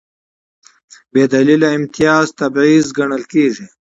[1.13, 3.65] بېدلیله امتیاز تبعیض ګڼل کېږي.